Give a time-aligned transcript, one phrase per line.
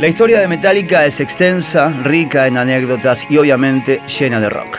[0.00, 4.78] La historia de Metallica es extensa, rica en anécdotas y obviamente llena de rock.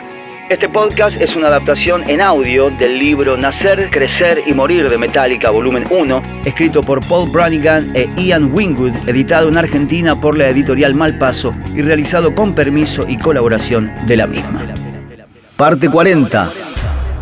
[0.49, 5.51] Este podcast es una adaptación en audio del libro Nacer, Crecer y Morir de Metallica,
[5.51, 10.95] volumen 1, escrito por Paul Branigan e Ian Wingwood, editado en Argentina por la editorial
[10.95, 14.73] Malpaso y realizado con permiso y colaboración de la misma.
[15.55, 16.51] Parte 40.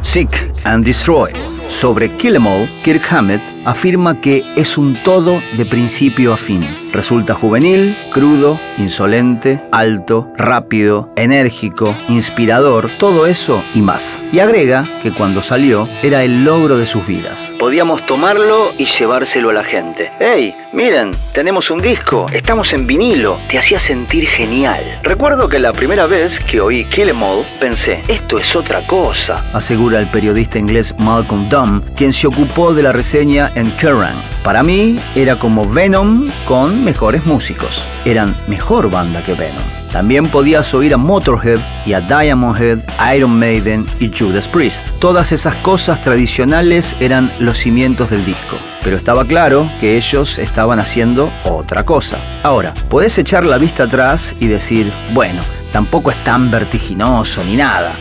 [0.02, 1.34] Seek and Destroy.
[1.68, 6.66] Sobre Kill Em All, Kirk Hammett afirma que es un todo de principio a fin.
[6.92, 14.24] Resulta juvenil, crudo, insolente, alto, rápido, enérgico, inspirador, todo eso y más.
[14.32, 17.54] Y agrega que cuando salió era el logro de sus vidas.
[17.60, 20.12] Podíamos tomarlo y llevárselo a la gente.
[20.20, 20.56] ¡Hey!
[20.71, 25.00] Miren, tenemos un disco, estamos en vinilo, te hacía sentir genial.
[25.01, 29.43] Recuerdo que la primera vez que oí Kill Em All pensé, esto es otra cosa,
[29.51, 34.22] asegura el periodista inglés Malcolm Dunn, quien se ocupó de la reseña en Kerrang.
[34.44, 37.84] Para mí era como Venom con mejores músicos.
[38.06, 39.64] Eran mejor banda que Venom.
[39.92, 42.80] También podías oír a Motorhead y a Diamond Head,
[43.16, 44.86] Iron Maiden y Judas Priest.
[45.00, 48.58] Todas esas cosas tradicionales eran los cimientos del disco.
[48.84, 52.20] Pero estaba claro que ellos estaban haciendo otra cosa.
[52.44, 57.95] Ahora, podés echar la vista atrás y decir, bueno, tampoco es tan vertiginoso ni nada.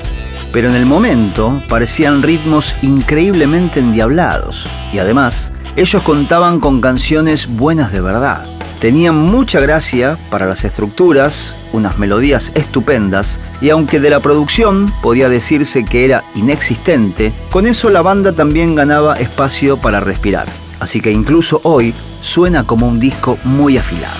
[0.52, 4.68] Pero en el momento parecían ritmos increíblemente endiablados.
[4.92, 8.44] Y además, ellos contaban con canciones buenas de verdad.
[8.80, 15.28] Tenían mucha gracia para las estructuras, unas melodías estupendas, y aunque de la producción podía
[15.28, 20.46] decirse que era inexistente, con eso la banda también ganaba espacio para respirar.
[20.78, 24.16] Así que incluso hoy suena como un disco muy afilado.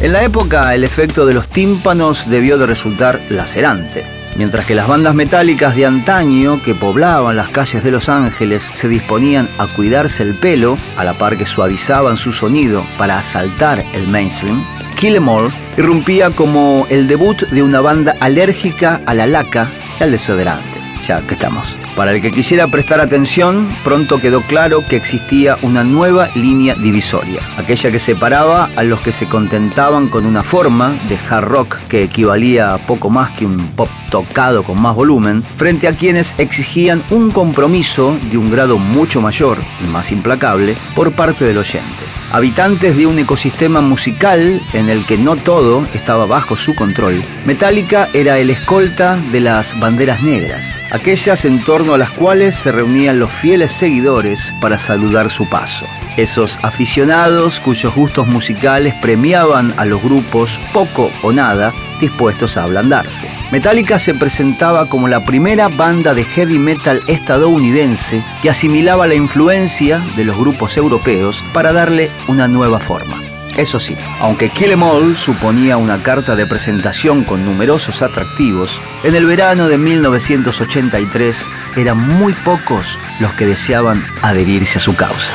[0.00, 4.15] En la época el efecto de los tímpanos debió de resultar lacerante.
[4.36, 8.88] Mientras que las bandas metálicas de antaño que poblaban las calles de Los Ángeles se
[8.88, 14.06] disponían a cuidarse el pelo, a la par que suavizaban su sonido para asaltar el
[14.08, 14.62] mainstream,
[14.94, 20.02] Kill Em All irrumpía como el debut de una banda alérgica a la laca y
[20.02, 20.75] al desodorante.
[21.06, 21.76] Ya que estamos.
[21.94, 27.40] Para el que quisiera prestar atención, pronto quedó claro que existía una nueva línea divisoria,
[27.56, 32.02] aquella que separaba a los que se contentaban con una forma de hard rock que
[32.02, 37.02] equivalía a poco más que un pop tocado con más volumen, frente a quienes exigían
[37.10, 42.05] un compromiso de un grado mucho mayor y más implacable por parte del oyente.
[42.36, 48.10] Habitantes de un ecosistema musical en el que no todo estaba bajo su control, Metallica
[48.12, 53.18] era el escolta de las banderas negras, aquellas en torno a las cuales se reunían
[53.20, 55.86] los fieles seguidores para saludar su paso.
[56.18, 63.28] Esos aficionados cuyos gustos musicales premiaban a los grupos poco o nada dispuestos a ablandarse.
[63.50, 69.98] Metallica se presentaba como la primera banda de heavy metal estadounidense que asimilaba la influencia
[70.16, 73.20] de los grupos europeos para darle una nueva forma.
[73.56, 79.14] Eso sí, aunque Kill Em All suponía una carta de presentación con numerosos atractivos, en
[79.14, 85.34] el verano de 1983 eran muy pocos los que deseaban adherirse a su causa.